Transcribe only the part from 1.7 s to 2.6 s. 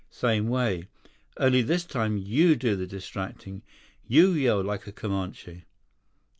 time you